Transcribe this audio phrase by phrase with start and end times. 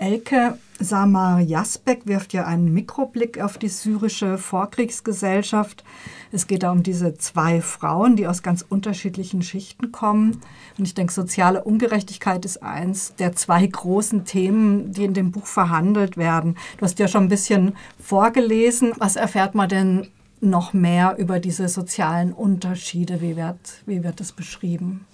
[0.00, 5.84] Elke Samar Jasbek wirft ja einen Mikroblick auf die syrische Vorkriegsgesellschaft.
[6.32, 10.40] Es geht da um diese zwei Frauen, die aus ganz unterschiedlichen Schichten kommen.
[10.78, 15.44] Und ich denke, soziale Ungerechtigkeit ist eins der zwei großen Themen, die in dem Buch
[15.44, 16.56] verhandelt werden.
[16.78, 18.94] Du hast ja schon ein bisschen vorgelesen.
[18.96, 20.06] Was erfährt man denn
[20.40, 23.20] noch mehr über diese sozialen Unterschiede?
[23.20, 25.04] Wie wird, wie wird das beschrieben?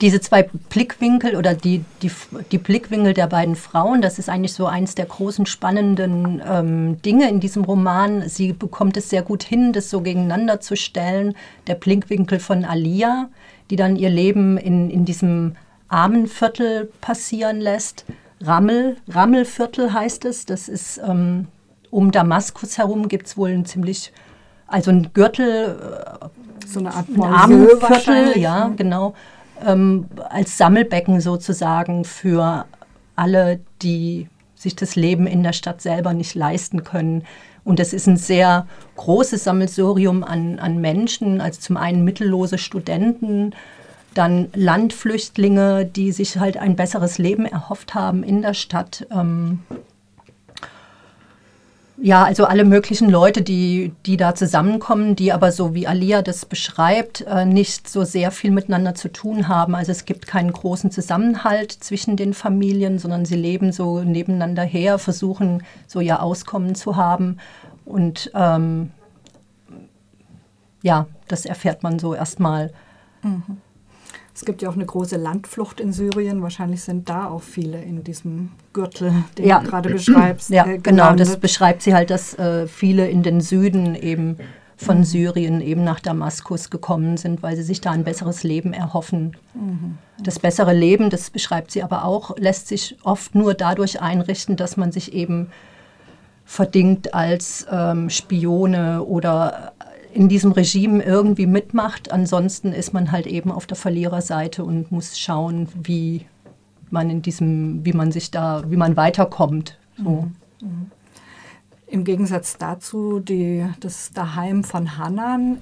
[0.00, 2.10] Diese zwei Blickwinkel oder die, die,
[2.52, 7.28] die Blickwinkel der beiden Frauen, das ist eigentlich so eins der großen spannenden ähm, Dinge
[7.28, 8.28] in diesem Roman.
[8.28, 11.34] Sie bekommt es sehr gut hin, das so gegeneinander zu stellen.
[11.66, 13.28] Der Blickwinkel von Alia,
[13.70, 15.56] die dann ihr Leben in, in diesem
[15.88, 18.04] Armenviertel passieren lässt.
[18.40, 20.46] Rammel, Rammelviertel heißt es.
[20.46, 21.48] Das ist ähm,
[21.90, 24.12] um Damaskus herum gibt es wohl ein ziemlich,
[24.68, 25.76] also ein Gürtel,
[26.22, 29.14] äh, so eine Art ein Armenviertel, ja, genau
[29.66, 32.66] ähm, als Sammelbecken sozusagen für
[33.16, 37.24] alle, die sich das Leben in der Stadt selber nicht leisten können.
[37.64, 43.54] Und das ist ein sehr großes Sammelsurium an, an Menschen, also zum einen mittellose Studenten,
[44.14, 49.06] dann Landflüchtlinge, die sich halt ein besseres Leben erhofft haben in der Stadt.
[49.10, 49.60] Ähm,
[52.00, 56.46] ja, also alle möglichen Leute, die, die da zusammenkommen, die aber so wie Alia das
[56.46, 59.74] beschreibt, äh, nicht so sehr viel miteinander zu tun haben.
[59.74, 64.98] Also es gibt keinen großen Zusammenhalt zwischen den Familien, sondern sie leben so nebeneinander her,
[64.98, 67.38] versuchen so ihr Auskommen zu haben.
[67.84, 68.90] Und ähm,
[70.82, 72.70] ja, das erfährt man so erstmal.
[73.22, 73.58] Mhm.
[74.38, 76.42] Es gibt ja auch eine große Landflucht in Syrien.
[76.42, 79.58] Wahrscheinlich sind da auch viele in diesem Gürtel, den ja.
[79.58, 80.50] du gerade beschreibst.
[80.50, 81.12] Ja, äh, genau.
[81.16, 84.36] Das beschreibt sie halt, dass äh, viele in den Süden eben
[84.76, 89.36] von Syrien eben nach Damaskus gekommen sind, weil sie sich da ein besseres Leben erhoffen.
[89.54, 89.98] Mhm.
[90.22, 94.76] Das bessere Leben, das beschreibt sie aber auch, lässt sich oft nur dadurch einrichten, dass
[94.76, 95.50] man sich eben
[96.44, 99.72] verdingt als ähm, Spione oder
[100.18, 102.10] in diesem Regime irgendwie mitmacht.
[102.10, 106.26] Ansonsten ist man halt eben auf der Verliererseite und muss schauen, wie
[106.90, 109.78] man in diesem, wie man sich da, wie man weiterkommt.
[109.96, 110.26] So.
[110.60, 110.90] Mhm.
[111.86, 115.58] Im Gegensatz dazu die, das Daheim von Hannan,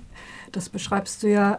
[0.52, 1.58] das beschreibst du ja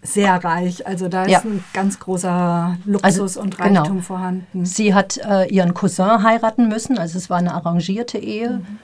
[0.00, 0.86] sehr reich.
[0.86, 1.40] Also da ist ja.
[1.40, 3.80] ein ganz großer Luxus also, und genau.
[3.80, 4.06] Reichtum genau.
[4.06, 4.64] vorhanden.
[4.64, 8.58] Sie hat äh, ihren Cousin heiraten müssen, also es war eine arrangierte Ehe.
[8.58, 8.78] Mhm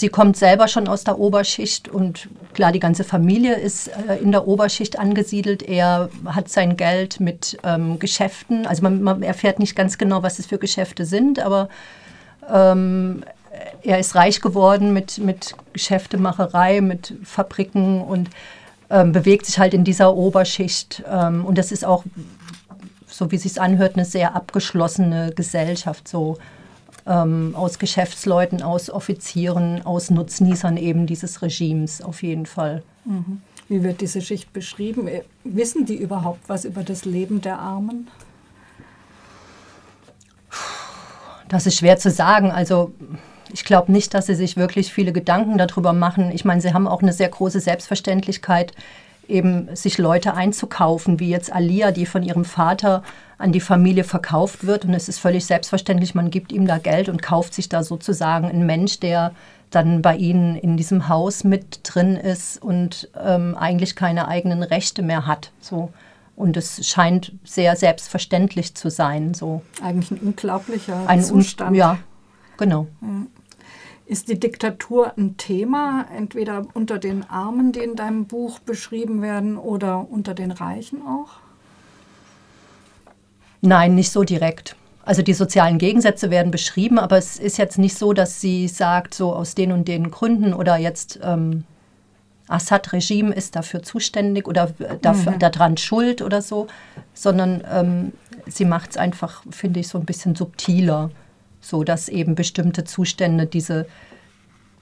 [0.00, 4.32] sie kommt selber schon aus der Oberschicht und klar, die ganze Familie ist äh, in
[4.32, 5.62] der Oberschicht angesiedelt.
[5.62, 10.38] Er hat sein Geld mit ähm, Geschäften, also man, man, erfährt nicht ganz genau, was
[10.38, 11.68] es für Geschäfte sind, aber
[12.52, 13.24] ähm,
[13.82, 18.28] er ist reich geworden mit, mit Geschäftemacherei, mit Fabriken und
[18.90, 21.02] ähm, bewegt sich halt in dieser Oberschicht.
[21.10, 22.04] Ähm, und das ist auch,
[23.06, 26.06] so wie es sich anhört, eine sehr abgeschlossene Gesellschaft.
[26.08, 26.38] So
[27.06, 32.82] ähm, aus Geschäftsleuten, aus Offizieren, aus Nutznießern eben dieses Regimes auf jeden Fall.
[33.04, 33.40] Mhm.
[33.68, 35.08] Wie wird diese Schicht beschrieben?
[35.08, 38.08] Äh, wissen die überhaupt was über das Leben der Armen?
[41.48, 42.50] Das ist schwer zu sagen.
[42.50, 42.92] Also
[43.52, 46.32] ich glaube nicht, dass sie sich wirklich viele Gedanken darüber machen.
[46.32, 48.72] Ich meine, sie haben auch eine sehr große Selbstverständlichkeit,
[49.28, 53.02] eben sich Leute einzukaufen, wie jetzt Alia, die von ihrem Vater
[53.38, 54.84] an die Familie verkauft wird.
[54.84, 58.48] Und es ist völlig selbstverständlich, man gibt ihm da Geld und kauft sich da sozusagen
[58.48, 59.32] einen Mensch, der
[59.70, 65.02] dann bei ihnen in diesem Haus mit drin ist und ähm, eigentlich keine eigenen Rechte
[65.02, 65.50] mehr hat.
[65.60, 65.90] So.
[66.36, 69.34] Und es scheint sehr selbstverständlich zu sein.
[69.34, 69.62] So.
[69.82, 71.70] Eigentlich ein unglaublicher ein Zustand.
[71.70, 71.98] Un ja,
[72.56, 72.86] genau.
[74.06, 79.58] Ist die Diktatur ein Thema, entweder unter den Armen, die in deinem Buch beschrieben werden,
[79.58, 81.40] oder unter den Reichen auch?
[83.62, 84.76] Nein, nicht so direkt.
[85.04, 89.12] Also die sozialen Gegensätze werden beschrieben, aber es ist jetzt nicht so, dass sie sagt,
[89.12, 91.64] so aus den und den Gründen oder jetzt ähm,
[92.48, 94.72] Assad-Regime ist dafür zuständig oder
[95.02, 95.38] dafür, mhm.
[95.40, 96.68] daran schuld oder so,
[97.12, 98.12] sondern ähm,
[98.46, 101.10] sie macht es einfach, finde ich, so ein bisschen subtiler,
[101.68, 103.86] so dass eben bestimmte Zustände diese,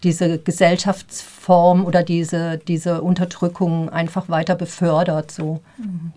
[0.02, 5.30] diese Gesellschaftsform oder diese, diese Unterdrückung einfach weiter befördert.
[5.30, 5.60] So.
[5.78, 6.12] Mhm.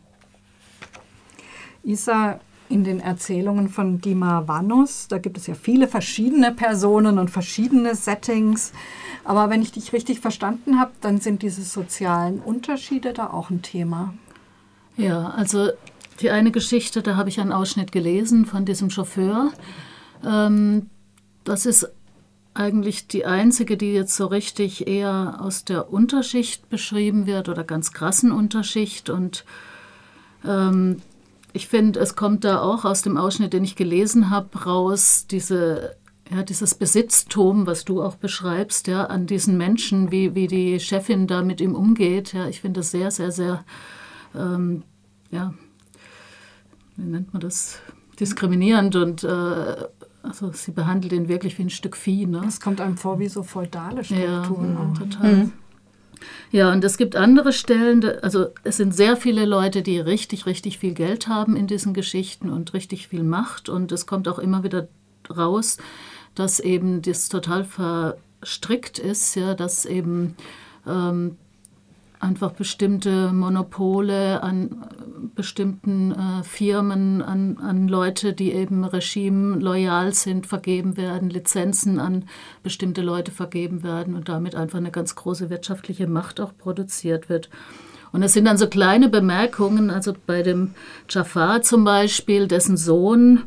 [1.83, 7.29] Isa, in den Erzählungen von Dima Vanus, da gibt es ja viele verschiedene Personen und
[7.29, 8.73] verschiedene Settings.
[9.23, 13.61] Aber wenn ich dich richtig verstanden habe, dann sind diese sozialen Unterschiede da auch ein
[13.61, 14.13] Thema.
[14.97, 15.69] Ja, also
[16.19, 19.51] die eine Geschichte, da habe ich einen Ausschnitt gelesen von diesem Chauffeur.
[20.25, 20.89] Ähm,
[21.43, 21.89] das ist
[22.57, 27.93] eigentlich die einzige, die jetzt so richtig eher aus der Unterschicht beschrieben wird oder ganz
[27.93, 29.09] krassen Unterschicht.
[29.09, 29.45] Und
[30.43, 30.97] ähm,
[31.53, 35.95] ich finde, es kommt da auch aus dem Ausschnitt, den ich gelesen habe, raus, diese,
[36.31, 41.27] ja, dieses Besitztum, was du auch beschreibst, ja, an diesen Menschen, wie, wie die Chefin
[41.27, 42.33] da mit ihm umgeht.
[42.33, 43.63] Ja, ich finde das sehr, sehr, sehr,
[44.35, 44.83] ähm,
[45.29, 45.53] ja,
[46.95, 47.79] wie nennt man das?
[48.19, 49.75] Diskriminierend und äh,
[50.27, 52.25] also sie behandelt ihn wirklich wie ein Stück Vieh.
[52.25, 52.41] Ne?
[52.44, 54.77] Das kommt einem vor wie so feudale Strukturen.
[54.77, 55.35] Ja, total.
[55.35, 55.51] Mhm.
[56.51, 60.79] Ja, und es gibt andere Stellen, also es sind sehr viele Leute, die richtig, richtig
[60.79, 63.69] viel Geld haben in diesen Geschichten und richtig viel Macht.
[63.69, 64.88] Und es kommt auch immer wieder
[65.35, 65.77] raus,
[66.35, 70.35] dass eben das total verstrickt ist, ja, dass eben
[70.88, 71.38] ähm,
[72.19, 80.13] einfach bestimmte Monopole an äh, bestimmten äh, Firmen, an, an Leute, die eben Regime loyal
[80.13, 82.25] sind, vergeben werden, Lizenzen an
[82.63, 87.49] bestimmte Leute vergeben werden und damit einfach eine ganz große wirtschaftliche Macht auch produziert wird.
[88.11, 90.73] Und es sind dann so kleine Bemerkungen, also bei dem
[91.09, 93.43] Jafar zum Beispiel, dessen Sohn,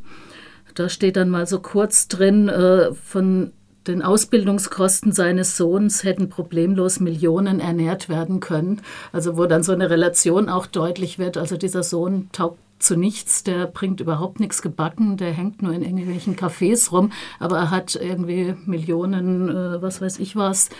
[0.75, 3.53] da steht dann mal so kurz drin äh, von
[3.87, 8.83] den Ausbildungskosten seines Sohns hätten problemlos Millionen ernährt werden können.
[9.13, 11.37] Also wo dann so eine Relation auch deutlich wird.
[11.37, 15.83] Also dieser Sohn taugt zu nichts, der bringt überhaupt nichts gebacken, der hängt nur in
[15.83, 20.71] irgendwelchen Cafés rum, aber er hat irgendwie Millionen, äh, was weiß ich was,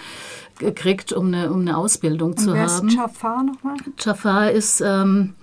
[0.59, 2.89] gekriegt, um eine, um eine Ausbildung Und zu wer haben.
[2.89, 3.77] Ist Jafar nochmal?
[3.99, 5.35] Jafar ist ähm,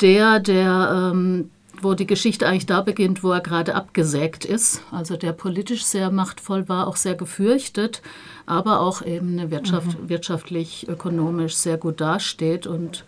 [0.00, 1.50] der, der ähm,
[1.82, 4.82] wo die Geschichte eigentlich da beginnt, wo er gerade abgesägt ist.
[4.90, 8.02] Also der politisch sehr machtvoll war, auch sehr gefürchtet,
[8.46, 10.08] aber auch eben eine Wirtschaft, mhm.
[10.08, 12.66] wirtschaftlich, ökonomisch sehr gut dasteht.
[12.66, 13.04] Und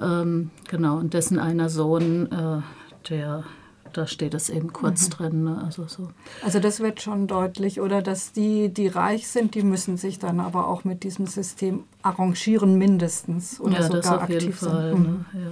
[0.00, 3.44] ähm, genau, und dessen einer Sohn, äh, der
[3.92, 5.10] da steht es eben kurz mhm.
[5.10, 5.44] drin.
[5.44, 5.62] Ne?
[5.64, 6.08] Also, so.
[6.44, 10.40] also das wird schon deutlich, oder dass die, die reich sind, die müssen sich dann
[10.40, 15.02] aber auch mit diesem System arrangieren mindestens oder ja, sogar aktiv Fall, sind.
[15.02, 15.08] Ne?
[15.08, 15.24] Mhm.
[15.40, 15.50] Ja.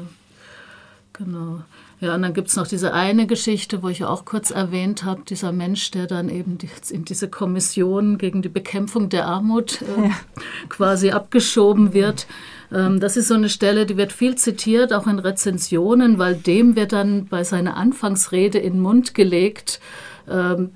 [1.19, 1.63] Genau.
[2.01, 5.23] Ja, und dann gibt es noch diese eine Geschichte, wo ich auch kurz erwähnt habe,
[5.27, 10.09] dieser Mensch, der dann eben die, in diese Kommission gegen die Bekämpfung der Armut äh,
[10.09, 10.11] ja.
[10.69, 12.27] quasi abgeschoben wird.
[12.71, 16.77] Ähm, das ist so eine Stelle, die wird viel zitiert, auch in Rezensionen, weil dem
[16.77, 19.81] wird dann bei seiner Anfangsrede in den Mund gelegt,
[20.29, 20.73] ähm,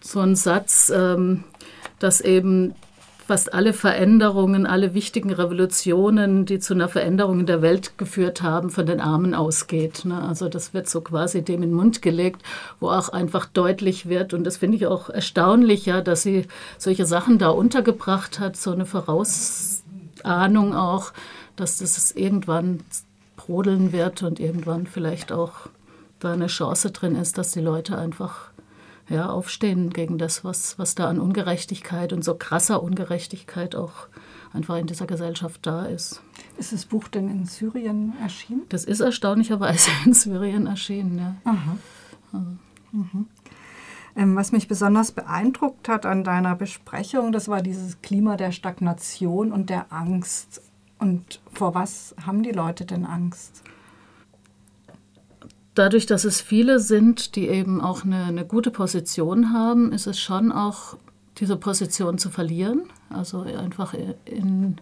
[0.00, 1.42] so ein Satz, ähm,
[1.98, 2.74] dass eben
[3.26, 8.70] fast alle Veränderungen, alle wichtigen Revolutionen, die zu einer Veränderung in der Welt geführt haben,
[8.70, 10.04] von den Armen ausgeht.
[10.04, 10.22] Ne?
[10.22, 12.42] Also das wird so quasi dem in den Mund gelegt,
[12.80, 14.34] wo auch einfach deutlich wird.
[14.34, 18.72] Und das finde ich auch erstaunlich, ja, dass sie solche Sachen da untergebracht hat, so
[18.72, 21.12] eine Vorausahnung auch,
[21.56, 22.80] dass das irgendwann
[23.36, 25.52] brodeln wird und irgendwann vielleicht auch
[26.20, 28.50] da eine Chance drin ist, dass die Leute einfach
[29.08, 34.08] ja, aufstehen gegen das, was, was da an Ungerechtigkeit und so krasser Ungerechtigkeit auch
[34.52, 36.22] einfach in dieser Gesellschaft da ist.
[36.56, 38.62] Ist das Buch denn in Syrien erschienen?
[38.68, 41.36] Das ist erstaunlicherweise in Syrien erschienen, ja.
[41.44, 41.76] Aha.
[42.32, 42.46] Also.
[42.92, 43.26] Mhm.
[44.16, 49.52] Ähm, was mich besonders beeindruckt hat an deiner Besprechung, das war dieses Klima der Stagnation
[49.52, 50.62] und der Angst.
[50.98, 53.64] Und vor was haben die Leute denn Angst?
[55.74, 60.18] Dadurch, dass es viele sind, die eben auch eine, eine gute Position haben, ist es
[60.18, 60.96] schon auch
[61.38, 62.84] diese Position zu verlieren.
[63.10, 63.94] Also einfach
[64.24, 64.76] in,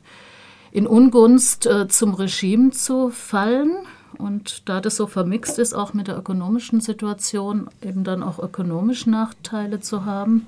[0.71, 3.73] in Ungunst äh, zum Regime zu fallen.
[4.19, 9.11] Und da das so vermixt ist, auch mit der ökonomischen Situation, eben dann auch ökonomische
[9.11, 10.47] Nachteile zu haben.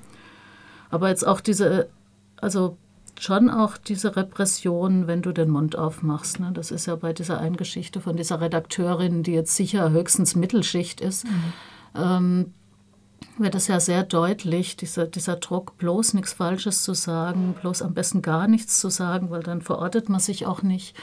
[0.91, 1.89] Aber jetzt auch diese,
[2.37, 2.77] also
[3.21, 6.41] schon auch diese Repression, wenn du den Mund aufmachst.
[6.41, 6.51] Ne?
[6.53, 11.01] Das ist ja bei dieser einen Geschichte von dieser Redakteurin, die jetzt sicher höchstens Mittelschicht
[11.01, 11.53] ist, mhm.
[11.95, 12.55] ähm,
[13.39, 17.95] wird es ja sehr deutlich, dieser, dieser Druck, bloß nichts Falsches zu sagen, bloß am
[17.95, 20.97] besten gar nichts zu sagen, weil dann verortet man sich auch nicht.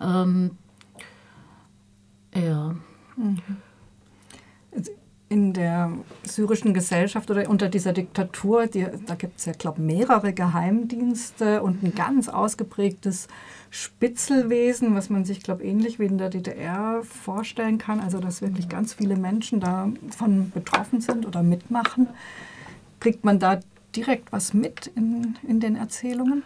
[0.00, 0.52] Ähm,
[2.34, 2.74] ja.
[3.16, 3.42] Mhm
[5.30, 5.92] in der
[6.24, 11.62] syrischen Gesellschaft oder unter dieser Diktatur, die, da gibt es ja, glaube ich, mehrere Geheimdienste
[11.62, 13.28] und ein ganz ausgeprägtes
[13.70, 18.00] Spitzelwesen, was man sich, glaube ich, ähnlich wie in der DDR vorstellen kann.
[18.00, 22.08] Also, dass wirklich ganz viele Menschen davon betroffen sind oder mitmachen.
[22.98, 23.60] Kriegt man da
[23.94, 26.42] direkt was mit in, in den Erzählungen?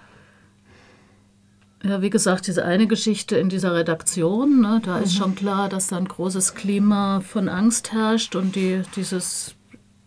[1.85, 5.05] Ja, wie gesagt, diese eine Geschichte in dieser Redaktion, ne, da mhm.
[5.05, 9.55] ist schon klar, dass da ein großes Klima von Angst herrscht und die, dieses,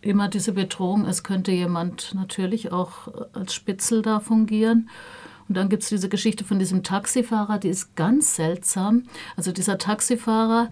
[0.02, 4.90] immer diese Bedrohung, es könnte jemand natürlich auch als Spitzel da fungieren.
[5.48, 9.04] Und dann gibt es diese Geschichte von diesem Taxifahrer, die ist ganz seltsam.
[9.36, 10.72] Also dieser Taxifahrer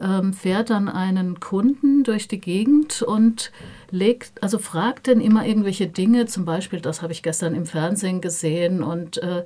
[0.00, 3.52] ähm, fährt dann einen Kunden durch die Gegend und
[3.90, 8.20] legt, also fragt dann immer irgendwelche Dinge, zum Beispiel, das habe ich gestern im Fernsehen
[8.20, 9.44] gesehen und äh,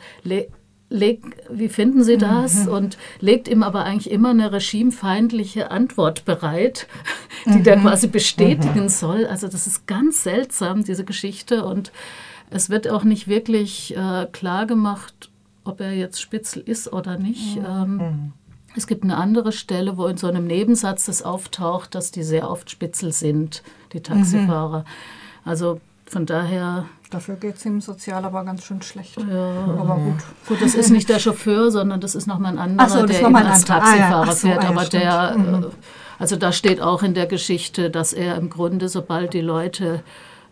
[0.91, 2.67] legt, wie finden Sie das?
[2.67, 2.73] Mhm.
[2.73, 6.89] Und legt ihm aber eigentlich immer eine regimefeindliche Antwort bereit,
[7.47, 7.65] die mhm.
[7.65, 8.89] der quasi bestätigen mhm.
[8.89, 9.27] soll.
[9.27, 11.65] Also das ist ganz seltsam, diese Geschichte.
[11.65, 11.93] Und
[12.51, 15.31] es wird auch nicht wirklich äh, klar gemacht,
[15.65, 17.57] ob er jetzt Spitzel ist oder nicht.
[17.57, 17.65] Mhm.
[17.67, 18.33] Ähm, mhm.
[18.75, 22.51] es gibt eine andere Stelle, wo in so einem Nebensatz das auftaucht, dass die sehr
[22.51, 24.85] oft Spitzel sind, die Taxifahrer.
[25.45, 26.87] Also von daher.
[27.11, 29.17] Dafür geht es ihm sozial aber ganz schön schlecht.
[29.19, 30.23] Ja, aber gut.
[30.47, 33.35] Gut, das ist nicht der Chauffeur, sondern das ist nochmal ein anderer, so, der ihn
[33.35, 34.33] als Taxifahrer ah, ja.
[34.33, 34.61] so, fährt.
[34.61, 35.03] Ah, ja, aber stimmt.
[35.03, 35.65] der, mhm.
[35.65, 35.67] Äh,
[36.21, 40.05] also da steht auch in der Geschichte, dass er im Grunde, sobald die Leute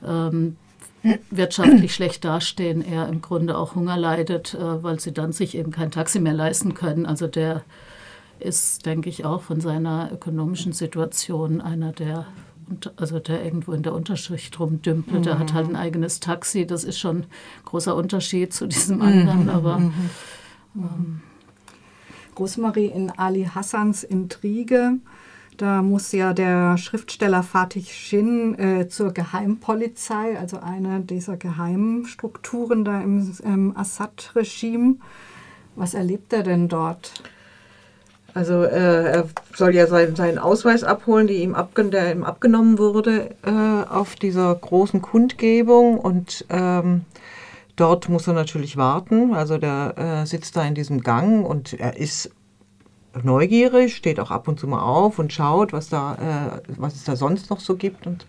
[0.04, 0.56] ähm,
[1.30, 5.70] wirtschaftlich schlecht dastehen, er im Grunde auch Hunger leidet, äh, weil sie dann sich eben
[5.70, 7.06] kein Taxi mehr leisten können.
[7.06, 7.62] Also der
[8.40, 12.26] ist, denke ich, auch von seiner ökonomischen Situation einer der
[12.96, 15.22] also der irgendwo in der Unterschicht rumdümpelt, mhm.
[15.22, 15.76] der hat halt ein mhm.
[15.76, 17.26] eigenes Taxi, das ist schon ein
[17.64, 19.50] großer Unterschied zu diesem anderen, mhm.
[19.50, 19.92] aber mhm.
[20.76, 21.20] ähm,
[22.38, 24.98] Rosemarie in Ali Hassans Intrige,
[25.56, 33.00] da muss ja der Schriftsteller Fatih Shin äh, zur Geheimpolizei, also einer dieser Geheimstrukturen da
[33.00, 34.96] im, im Assad-Regime.
[35.74, 37.12] Was erlebt er denn dort?
[38.38, 42.78] Also äh, er soll ja seinen, seinen Ausweis abholen, die ihm abgen der ihm abgenommen
[42.78, 47.04] wurde äh, auf dieser großen Kundgebung und ähm,
[47.74, 49.34] dort muss er natürlich warten.
[49.34, 52.30] Also der äh, sitzt da in diesem Gang und er ist
[53.24, 57.02] neugierig, steht auch ab und zu mal auf und schaut, was da, äh, was es
[57.02, 58.24] da sonst noch so gibt und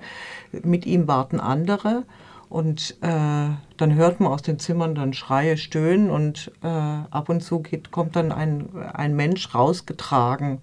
[0.64, 2.02] mit ihm warten andere.
[2.50, 7.42] Und äh, dann hört man aus den Zimmern dann Schreie, Stöhnen und äh, ab und
[7.42, 10.60] zu geht, kommt dann ein, ein Mensch rausgetragen,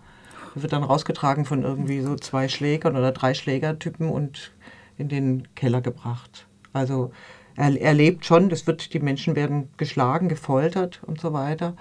[0.56, 4.52] wird dann rausgetragen von irgendwie so zwei Schlägern oder drei Schlägertypen und
[4.98, 6.46] in den Keller gebracht.
[6.72, 7.12] Also
[7.54, 11.76] er, er lebt schon, das wird, die Menschen werden geschlagen, gefoltert und so weiter.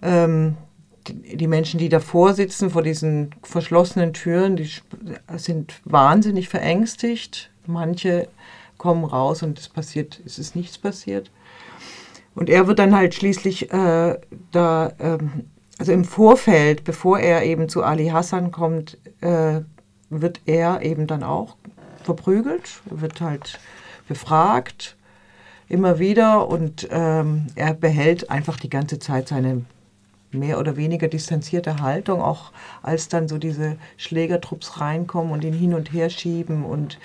[0.00, 0.56] Ähm,
[1.08, 4.70] die, Menschen, die davor sitzen, vor diesen verschlossenen Türen, die
[5.36, 7.50] sind wahnsinnig verängstigt.
[7.66, 8.28] Manche
[8.78, 11.30] kommen raus und es passiert, es ist nichts passiert.
[12.34, 14.18] Und er wird dann halt schließlich äh,
[14.52, 15.46] da, ähm,
[15.78, 19.60] also im Vorfeld, bevor er eben zu Ali Hassan kommt, äh,
[20.10, 21.56] wird er eben dann auch
[22.02, 23.58] verprügelt, wird halt
[24.06, 24.96] befragt,
[25.68, 29.64] immer wieder und ähm, er behält einfach die ganze Zeit seine
[30.30, 35.74] mehr oder weniger distanzierte Haltung, auch als dann so diese Schlägertrupps reinkommen und ihn hin
[35.74, 36.98] und her schieben und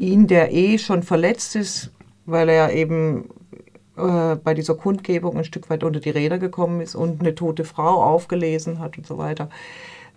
[0.00, 1.90] ihn, der eh schon verletzt ist,
[2.24, 3.28] weil er eben
[3.96, 7.64] äh, bei dieser Kundgebung ein Stück weit unter die Räder gekommen ist und eine tote
[7.64, 9.50] Frau aufgelesen hat und so weiter.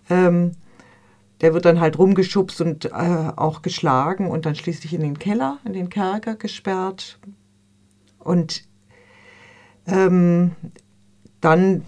[0.08, 0.52] Ähm,
[1.40, 2.88] der wird dann halt rumgeschubst und äh,
[3.36, 7.18] auch geschlagen und dann schließlich in den Keller, in den Kerker gesperrt.
[8.18, 8.64] Und
[9.86, 10.52] ähm,
[11.40, 11.82] dann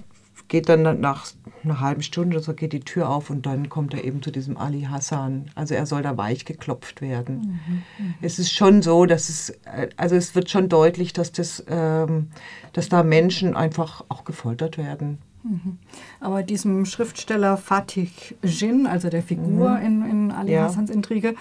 [0.49, 1.27] geht dann nach
[1.65, 4.31] einer halben Stunde oder so geht die Tür auf und dann kommt er eben zu
[4.31, 5.51] diesem Ali Hassan.
[5.55, 7.61] Also er soll da weich geklopft werden.
[7.67, 8.15] Mhm, mhm.
[8.23, 12.29] es ist schon so, dass es, äh, also es wird schon deutlich, dass das, ähm,
[12.73, 15.19] dass da Menschen einfach auch gefoltert werden.
[15.43, 15.79] Mhm.
[16.21, 18.11] Aber diesem Schriftsteller Fatih
[18.43, 19.85] Jin, also der Figur mhm.
[19.85, 20.65] in, in Ali ja.
[20.65, 21.35] Hassans Intrige,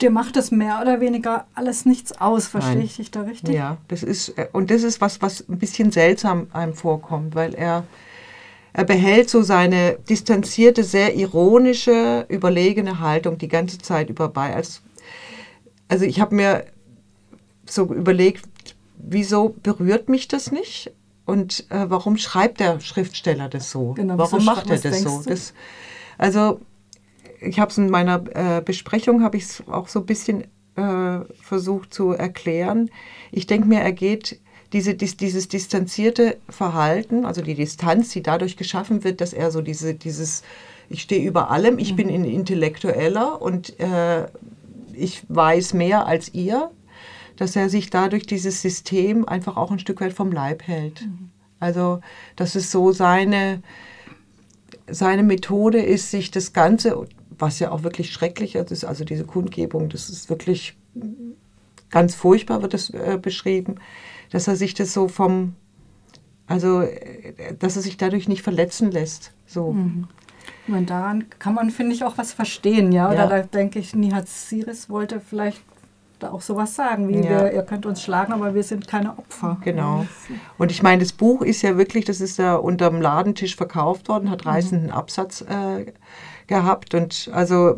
[0.00, 3.54] dir macht das mehr oder weniger alles nichts aus, verstehe ich dich da richtig?
[3.54, 7.54] Ja, das ist, äh, und das ist was, was ein bisschen seltsam einem vorkommt, weil
[7.54, 7.84] er
[8.76, 14.54] er behält so seine distanzierte, sehr ironische, überlegene Haltung die ganze Zeit über bei.
[14.54, 14.80] Also,
[15.88, 16.66] also ich habe mir
[17.64, 18.44] so überlegt,
[18.98, 20.92] wieso berührt mich das nicht?
[21.24, 23.94] Und äh, warum schreibt der Schriftsteller das so?
[23.94, 25.22] Genau, warum macht er das so?
[25.26, 25.54] Das,
[26.18, 26.60] also
[27.40, 30.44] ich habe es in meiner äh, Besprechung habe ich es auch so ein bisschen
[30.76, 32.90] äh, versucht zu erklären.
[33.32, 34.38] Ich denke mir, er geht
[34.72, 39.62] diese, dies, dieses distanzierte Verhalten, also die Distanz, die dadurch geschaffen wird, dass er so
[39.62, 40.42] diese, dieses,
[40.88, 41.96] ich stehe über allem, ich mhm.
[41.96, 44.26] bin ein Intellektueller und äh,
[44.92, 46.70] ich weiß mehr als ihr,
[47.36, 51.02] dass er sich dadurch dieses System einfach auch ein Stück weit vom Leib hält.
[51.02, 51.30] Mhm.
[51.60, 52.00] Also,
[52.34, 53.62] dass es so seine,
[54.90, 57.06] seine Methode ist, sich das Ganze,
[57.38, 60.76] was ja auch wirklich schrecklich ist, also diese Kundgebung, das ist wirklich
[61.90, 63.76] ganz furchtbar, wird es äh, beschrieben,
[64.30, 65.54] dass er sich das so vom,
[66.46, 66.82] also
[67.58, 69.32] dass er sich dadurch nicht verletzen lässt.
[69.46, 69.72] So.
[69.72, 70.08] Mhm.
[70.66, 73.08] Meine, daran kann man, finde ich, auch was verstehen, ja.
[73.08, 73.28] Oder ja.
[73.28, 75.62] da denke ich, Nihat Siris wollte vielleicht
[76.18, 77.28] da auch sowas sagen, wie ja.
[77.28, 79.58] wir, ihr könnt uns schlagen, aber wir sind keine Opfer.
[79.62, 80.06] Genau.
[80.58, 84.30] Und ich meine, das Buch ist ja wirklich, das ist ja unterm Ladentisch verkauft worden,
[84.30, 84.50] hat mhm.
[84.50, 84.94] reißenden mhm.
[84.94, 85.92] Absatz äh,
[86.46, 86.94] gehabt.
[86.94, 87.76] Und also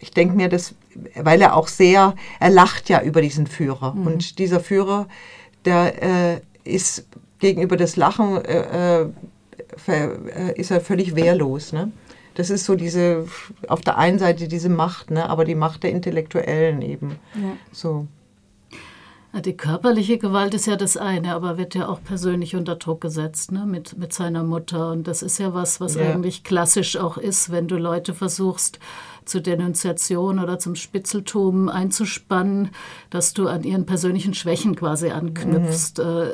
[0.00, 0.74] ich denke mir, das,
[1.14, 3.94] weil er auch sehr, er lacht ja über diesen Führer.
[3.94, 4.06] Mhm.
[4.06, 5.06] Und dieser Führer
[5.68, 7.06] der äh, ist
[7.38, 9.08] gegenüber des Lachen äh, äh,
[9.86, 11.72] äh, ist er völlig wehrlos.
[11.72, 11.92] Ne?
[12.34, 13.26] Das ist so diese,
[13.68, 15.28] auf der einen Seite diese Macht, ne?
[15.28, 17.18] aber die Macht der Intellektuellen eben.
[17.34, 17.56] Ja.
[17.72, 18.06] So.
[19.44, 23.52] Die körperliche Gewalt ist ja das eine, aber wird ja auch persönlich unter Druck gesetzt
[23.52, 23.66] ne?
[23.66, 24.90] mit, mit seiner Mutter.
[24.90, 26.10] Und das ist ja was, was ja.
[26.10, 28.78] eigentlich klassisch auch ist, wenn du Leute versuchst,
[29.28, 32.70] zur Denunziation oder zum Spitzeltum einzuspannen,
[33.10, 35.98] dass du an ihren persönlichen Schwächen quasi anknüpfst.
[35.98, 36.30] Mhm.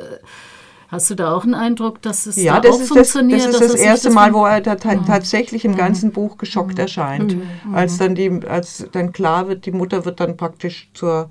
[0.87, 3.45] Hast du da auch einen Eindruck, dass es ja, da das auch ist funktioniert?
[3.45, 5.77] Das, das ist das erste Mal, wo er da ta tatsächlich im mhm.
[5.77, 6.79] ganzen Buch geschockt mhm.
[6.79, 7.35] erscheint.
[7.35, 7.75] Mhm.
[7.75, 11.29] Als dann die, als dann klar wird, die Mutter wird dann praktisch zur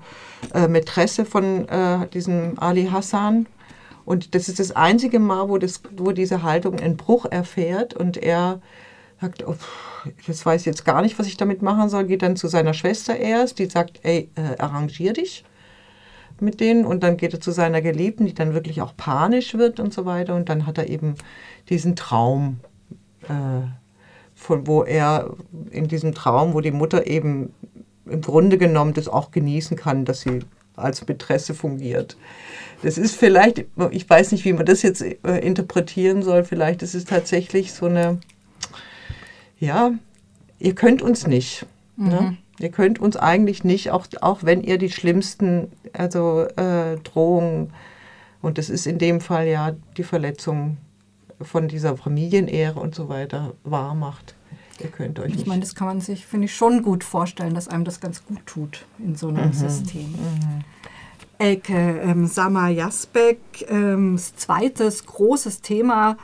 [0.53, 3.47] äh, Mätresse von äh, diesem Ali Hassan.
[4.03, 8.17] Und das ist das einzige Mal, wo, das, wo diese Haltung einen Bruch erfährt und
[8.17, 8.61] er
[9.21, 9.55] sagt, oh,
[10.27, 12.73] jetzt weiß ich jetzt gar nicht, was ich damit machen soll, geht dann zu seiner
[12.73, 15.43] Schwester erst, die sagt, ey, äh, arrangier dich
[16.39, 16.85] mit denen.
[16.85, 20.05] Und dann geht er zu seiner Geliebten, die dann wirklich auch panisch wird und so
[20.05, 20.35] weiter.
[20.35, 21.15] Und dann hat er eben
[21.69, 22.59] diesen Traum,
[23.23, 23.67] äh,
[24.35, 25.33] von wo er
[25.71, 27.53] in diesem Traum, wo die Mutter eben
[28.05, 30.41] im Grunde genommen das auch genießen kann, dass sie
[30.75, 32.17] als Mätresse fungiert.
[32.81, 36.93] Das ist vielleicht, ich weiß nicht, wie man das jetzt äh, interpretieren soll, vielleicht ist
[36.93, 38.19] es tatsächlich so eine,
[39.59, 39.91] ja,
[40.59, 41.65] ihr könnt uns nicht.
[41.97, 42.05] Ne?
[42.05, 42.11] Mhm.
[42.11, 42.37] Ne?
[42.57, 47.73] Ihr könnt uns eigentlich nicht, auch, auch wenn ihr die schlimmsten also, äh, Drohungen,
[48.41, 50.77] und das ist in dem Fall ja die Verletzung
[51.41, 54.35] von dieser Familienehre und so weiter, wahr macht.
[54.81, 55.47] Ihr könnt euch ich nicht.
[55.47, 58.45] meine, das kann man sich, finde ich, schon gut vorstellen, dass einem das ganz gut
[58.45, 59.53] tut in so einem mhm.
[59.53, 60.11] System.
[60.11, 60.63] Mhm.
[61.37, 66.17] Elke ähm, Sama Jasbeck, ähm, zweites großes Thema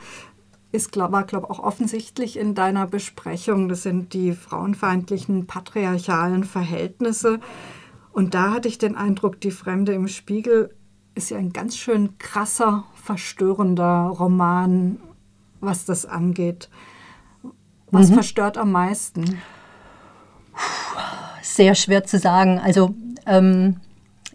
[0.72, 3.68] ist, glaub, war, glaube ich, auch offensichtlich in deiner Besprechung.
[3.70, 7.40] Das sind die frauenfeindlichen patriarchalen Verhältnisse.
[8.12, 10.74] Und da hatte ich den Eindruck, die Fremde im Spiegel
[11.14, 14.98] ist ja ein ganz schön krasser, verstörender Roman,
[15.60, 16.70] was das angeht.
[17.92, 18.16] Was mhm.
[18.16, 19.42] verstört am meisten?
[21.42, 22.60] Sehr schwer zu sagen.
[22.60, 23.78] Also ähm,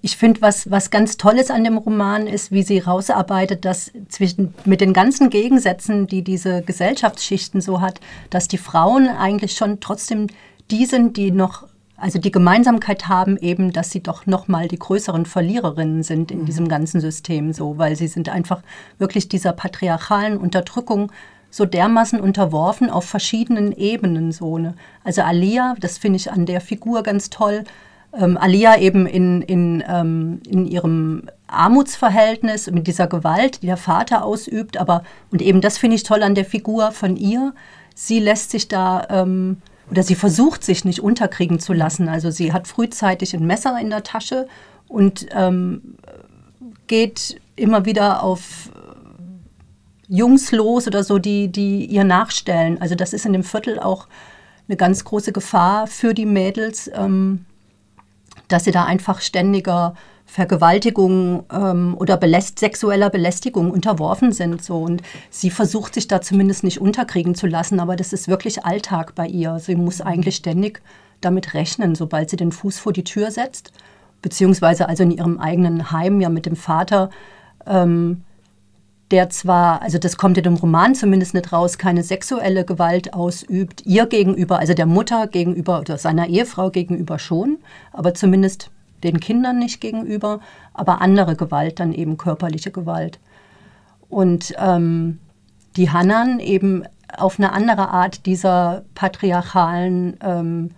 [0.03, 4.55] ich finde, was, was ganz Tolles an dem Roman ist, wie sie rausarbeitet, dass zwischen,
[4.65, 10.29] mit den ganzen Gegensätzen, die diese Gesellschaftsschichten so hat, dass die Frauen eigentlich schon trotzdem
[10.71, 11.67] die sind, die noch
[11.99, 16.41] also die Gemeinsamkeit haben eben, dass sie doch noch mal die größeren Verliererinnen sind in
[16.41, 16.45] mhm.
[16.45, 18.63] diesem ganzen System so, weil sie sind einfach
[18.99, 21.11] wirklich dieser patriarchalen Unterdrückung
[21.51, 24.59] so dermaßen unterworfen auf verschiedenen Ebenen so.
[24.59, 24.75] Ne?
[25.05, 27.65] Also Alia, das finde ich an der Figur ganz toll,
[28.19, 34.25] ähm, Alia eben in, in, ähm, in ihrem Armutsverhältnis mit dieser Gewalt, die der Vater
[34.25, 37.55] ausübt, aber und eben das finde ich toll an der Figur von ihr.
[37.95, 39.59] Sie lässt sich da ähm,
[39.91, 42.09] oder sie versucht sich nicht unterkriegen zu lassen.
[42.09, 44.49] Also sie hat frühzeitig ein Messer in der Tasche
[44.89, 45.97] und ähm,
[46.87, 48.71] geht immer wieder auf
[50.09, 52.81] Jungs los oder so, die, die ihr nachstellen.
[52.81, 54.09] Also das ist in dem Viertel auch
[54.69, 56.91] eine ganz große Gefahr für die Mädels.
[56.95, 57.46] Ähm,
[58.49, 59.95] dass sie da einfach ständiger
[60.27, 64.63] Vergewaltigung ähm, oder beläst sexueller Belästigung unterworfen sind.
[64.63, 64.79] So.
[64.79, 69.15] Und sie versucht sich da zumindest nicht unterkriegen zu lassen, aber das ist wirklich Alltag
[69.15, 69.59] bei ihr.
[69.61, 70.83] Sie muss eigentlich ständig
[71.21, 73.73] damit rechnen, sobald sie den Fuß vor die Tür setzt,
[74.21, 77.11] beziehungsweise also in ihrem eigenen Heim ja mit dem Vater.
[77.65, 78.23] Ähm,
[79.11, 83.83] der zwar, also das kommt in dem Roman zumindest nicht raus, keine sexuelle Gewalt ausübt,
[83.87, 87.59] ihr gegenüber, also der Mutter gegenüber oder seiner Ehefrau gegenüber schon,
[87.93, 88.71] aber zumindest
[89.05, 90.41] den Kindern nicht gegenüber,
[90.75, 93.21] aber andere Gewalt, dann eben körperliche Gewalt.
[94.09, 95.19] Und ähm,
[95.77, 96.85] die Hannan eben
[97.17, 100.71] auf eine andere Art dieser patriarchalen ähm,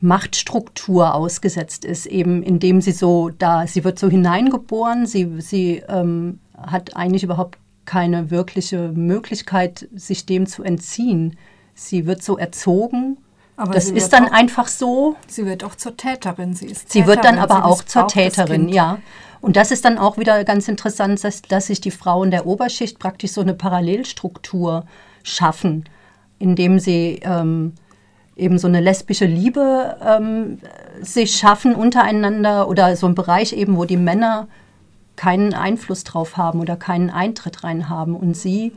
[0.00, 6.38] Machtstruktur ausgesetzt ist, eben indem sie so da, sie wird so hineingeboren, sie, sie ähm,
[6.56, 11.36] hat eigentlich überhaupt keine wirkliche Möglichkeit, sich dem zu entziehen.
[11.74, 13.18] Sie wird so erzogen.
[13.56, 15.16] Aber das ist dann auch, einfach so.
[15.28, 16.54] Sie wird auch zur Täterin.
[16.54, 17.02] Sie ist Täterin.
[17.02, 18.98] Sie wird dann aber auch zur Täterin, ja.
[19.40, 22.98] Und das ist dann auch wieder ganz interessant, dass, dass sich die Frauen der Oberschicht
[22.98, 24.84] praktisch so eine Parallelstruktur
[25.22, 25.84] schaffen,
[26.38, 27.74] indem sie ähm,
[28.36, 30.58] eben so eine lesbische Liebe ähm,
[31.00, 34.48] sich schaffen untereinander oder so ein Bereich eben, wo die Männer
[35.16, 38.72] keinen Einfluss drauf haben oder keinen Eintritt rein haben und sie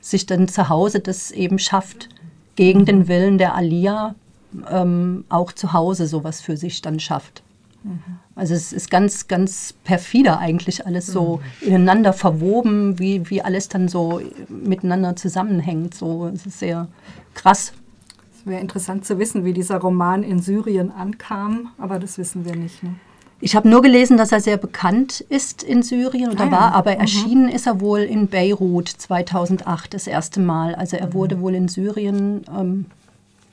[0.00, 2.08] sich dann zu Hause das eben schafft,
[2.56, 4.14] gegen den Willen der Alia
[4.70, 7.42] ähm, auch zu Hause sowas für sich dann schafft.
[8.34, 13.88] Also es ist ganz, ganz perfider eigentlich alles so ineinander verwoben, wie, wie alles dann
[13.88, 15.94] so miteinander zusammenhängt.
[15.94, 16.88] So, es ist sehr
[17.34, 17.72] krass.
[18.36, 22.56] Es wäre interessant zu wissen, wie dieser Roman in Syrien ankam, aber das wissen wir
[22.56, 22.82] nicht.
[22.82, 22.94] Ne?
[23.40, 26.52] Ich habe nur gelesen, dass er sehr bekannt ist in Syrien oder Ah ja.
[26.52, 30.74] war, aber erschienen ist er wohl in Beirut 2008 das erste Mal.
[30.74, 32.86] Also er wurde wohl in Syrien ähm,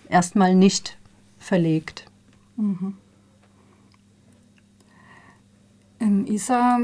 [0.09, 0.97] erstmal nicht
[1.37, 2.05] verlegt.
[5.99, 6.79] Im Isa,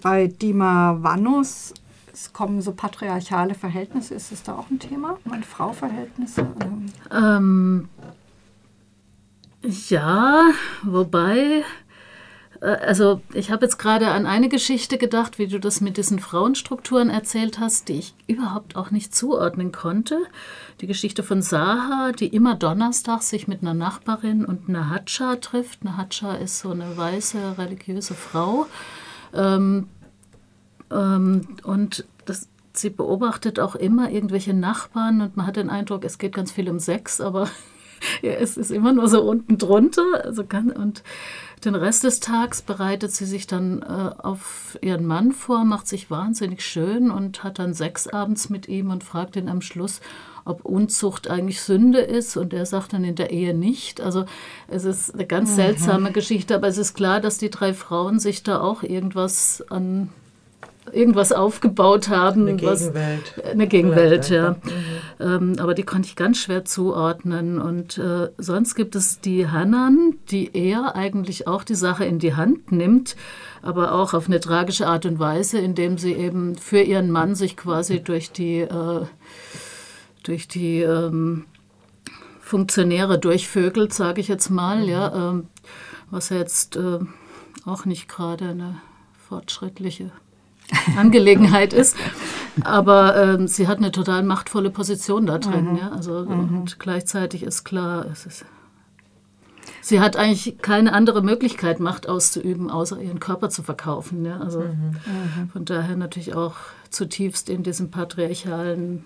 [0.00, 1.74] bei Dima Vanus,
[2.12, 4.14] es kommen so patriarchale Verhältnisse.
[4.14, 5.18] Ist es da auch ein Thema?
[5.24, 6.46] Mann-Frau-Verhältnisse?
[6.56, 7.36] oder?
[7.36, 7.88] Ähm,
[9.62, 10.50] ja,
[10.82, 11.64] wobei,
[12.60, 17.08] also ich habe jetzt gerade an eine Geschichte gedacht, wie du das mit diesen Frauenstrukturen
[17.08, 20.18] erzählt hast, die ich überhaupt auch nicht zuordnen konnte.
[20.80, 25.80] Die Geschichte von Saha, die immer donnerstags sich mit einer Nachbarin und einer Hatscha trifft.
[25.82, 28.66] Eine Hatscha ist so eine weiße religiöse Frau.
[29.32, 29.88] Ähm,
[30.90, 36.18] ähm, und das, sie beobachtet auch immer irgendwelche Nachbarn und man hat den Eindruck, es
[36.18, 37.48] geht ganz viel um Sex, aber
[38.22, 40.24] ja, es ist immer nur so unten drunter.
[40.24, 41.02] Also kann, und
[41.64, 46.10] den Rest des Tags bereitet sie sich dann äh, auf ihren Mann vor, macht sich
[46.10, 50.00] wahnsinnig schön und hat dann Sex abends mit ihm und fragt ihn am Schluss,
[50.44, 52.36] ob Unzucht eigentlich Sünde ist.
[52.38, 54.00] Und er sagt dann in der Ehe nicht.
[54.00, 54.24] Also
[54.68, 58.42] es ist eine ganz seltsame Geschichte, aber es ist klar, dass die drei Frauen sich
[58.42, 60.08] da auch irgendwas an
[60.92, 62.48] irgendwas aufgebaut haben.
[62.48, 63.44] Eine was- Gegenwelt.
[63.52, 64.48] Eine Gegenwelt, ja.
[64.48, 64.70] einfach.
[65.20, 67.60] Ähm, aber die konnte ich ganz schwer zuordnen.
[67.60, 72.34] Und äh, sonst gibt es die Hanan, die eher eigentlich auch die Sache in die
[72.34, 73.16] Hand nimmt,
[73.62, 77.56] aber auch auf eine tragische Art und Weise, indem sie eben für ihren Mann sich
[77.56, 79.04] quasi durch die, äh,
[80.22, 81.44] durch die ähm,
[82.40, 85.46] Funktionäre durchvögelt, sage ich jetzt mal, ja, ähm,
[86.10, 86.98] was ja jetzt äh,
[87.64, 88.80] auch nicht gerade eine
[89.28, 90.10] fortschrittliche
[90.96, 91.96] Angelegenheit ist.
[92.62, 95.78] Aber ähm, sie hat eine total machtvolle Position da drin.
[95.80, 95.90] Ja?
[95.90, 98.44] Also, Und gleichzeitig ist klar, es ist,
[99.80, 104.24] sie hat eigentlich keine andere Möglichkeit, Macht auszuüben, außer ihren Körper zu verkaufen.
[104.24, 104.38] Ja?
[104.38, 104.64] Also
[105.52, 106.56] von daher natürlich auch
[106.90, 109.04] zutiefst in diesem patriarchalen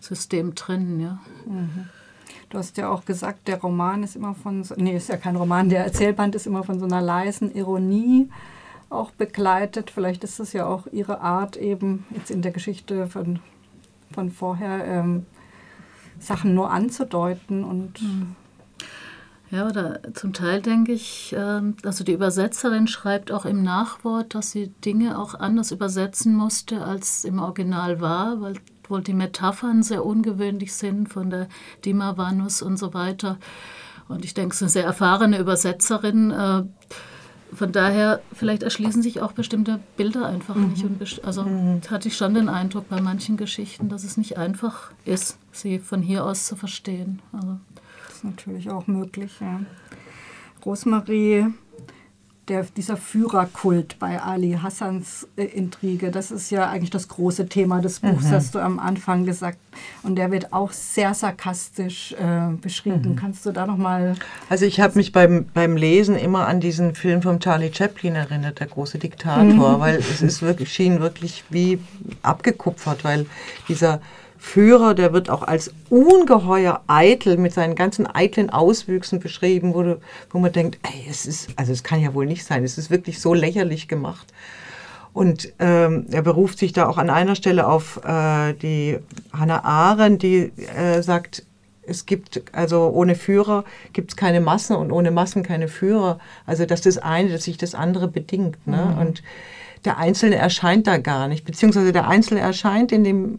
[0.00, 1.00] System drin.
[1.00, 1.18] Ja?
[2.50, 5.36] Du hast ja auch gesagt, der Roman ist immer von, so, nee, ist ja kein
[5.36, 8.28] Roman, der Erzählband ist immer von so einer leisen Ironie
[8.94, 9.90] auch begleitet.
[9.90, 13.40] Vielleicht ist es ja auch ihre Art eben jetzt in der Geschichte von,
[14.12, 15.26] von vorher, ähm,
[16.18, 18.00] Sachen nur anzudeuten und
[19.50, 24.50] Ja, oder zum Teil denke ich, ähm, also die Übersetzerin schreibt auch im Nachwort, dass
[24.50, 28.54] sie Dinge auch anders übersetzen musste, als im Original war, weil
[28.88, 31.48] wohl die Metaphern sehr ungewöhnlich sind von der
[31.84, 33.38] Dima Vanus und so weiter.
[34.08, 36.30] Und ich denke, es ist eine sehr erfahrene Übersetzerin.
[36.30, 36.64] Äh,
[37.54, 40.84] von daher, vielleicht erschließen sich auch bestimmte Bilder einfach nicht.
[40.84, 41.46] Und also
[41.90, 46.02] hatte ich schon den Eindruck bei manchen Geschichten, dass es nicht einfach ist, sie von
[46.02, 47.22] hier aus zu verstehen.
[47.32, 47.58] Also,
[48.06, 49.32] das ist natürlich auch möglich.
[49.40, 49.60] Ja.
[50.64, 51.46] Rosemarie,
[52.48, 57.80] der, dieser Führerkult bei Ali Hassans äh, Intrige, das ist ja eigentlich das große Thema
[57.80, 59.58] des Buchs, hast du am Anfang gesagt.
[60.02, 63.16] Und der wird auch sehr sarkastisch äh, beschrieben.
[63.16, 64.14] Kannst du da nochmal...
[64.48, 68.60] Also ich habe mich beim, beim Lesen immer an diesen Film von Charlie Chaplin erinnert,
[68.60, 71.78] der große Diktator, weil es ist wirklich, schien wirklich wie
[72.22, 73.26] abgekupfert, weil
[73.68, 74.00] dieser
[74.38, 80.00] Führer, der wird auch als ungeheuer eitel mit seinen ganzen eitlen Auswüchsen beschrieben, wo, du,
[80.30, 82.90] wo man denkt, ey, es ist, also es kann ja wohl nicht sein, es ist
[82.90, 84.26] wirklich so lächerlich gemacht.
[85.14, 88.98] Und ähm, er beruft sich da auch an einer Stelle auf äh, die
[89.32, 91.44] Hannah Arendt, die äh, sagt,
[91.86, 96.18] es gibt, also ohne Führer gibt es keine Massen und ohne Massen keine Führer.
[96.46, 98.56] Also dass das eine, dass sich das andere bedingt.
[98.66, 98.96] Ne?
[99.00, 99.22] Und
[99.84, 103.38] der Einzelne erscheint da gar nicht, beziehungsweise der Einzelne erscheint in dem,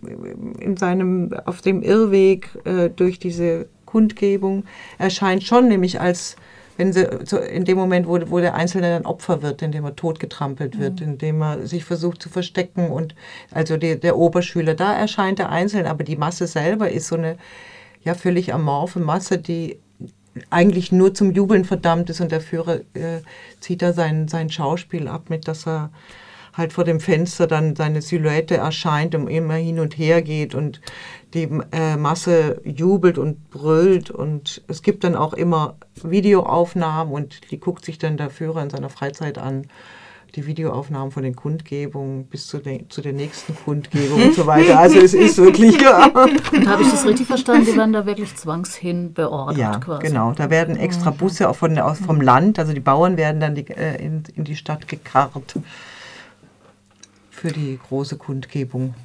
[0.59, 4.65] in seinem, auf dem Irrweg äh, durch diese Kundgebung,
[4.97, 6.35] erscheint schon nämlich als
[6.77, 10.77] wenn sie in dem Moment, wo, wo der Einzelne dann Opfer wird, indem er totgetrampelt
[10.77, 13.15] wird, indem er sich versucht zu verstecken und
[13.51, 17.37] also die, der Oberschüler, da erscheint der Einzelne, aber die Masse selber ist so eine
[18.03, 19.79] ja völlig amorphe Masse, die
[20.49, 23.21] eigentlich nur zum Jubeln verdammt ist und der Führer äh,
[23.61, 25.91] zieht da sein, sein Schauspiel ab, mit dass er
[26.55, 30.81] halt vor dem Fenster dann seine Silhouette erscheint und immer hin und her geht und
[31.33, 37.59] die äh, Masse jubelt und brüllt und es gibt dann auch immer Videoaufnahmen und die
[37.59, 39.67] guckt sich dann der Führer in seiner Freizeit an.
[40.35, 44.77] Die Videoaufnahmen von den Kundgebungen bis zu, den, zu der nächsten Kundgebung und so weiter.
[44.79, 47.65] Also es ist wirklich, ja, Und habe ich das richtig verstanden?
[47.65, 50.07] Die werden da wirklich zwangshin beordert ja quasi.
[50.07, 50.33] genau.
[50.33, 53.65] Da werden extra Busse auch von, aus, vom Land, also die Bauern werden dann die,
[53.69, 55.55] äh, in, in die Stadt gekarrt
[57.35, 58.95] für die große Kundgebung.